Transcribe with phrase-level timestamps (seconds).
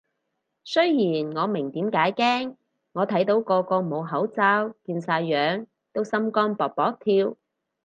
[0.63, 2.55] 雖然我明點解驚，
[2.93, 7.37] 我睇到個個冇口罩見晒樣都心肝卜卜跳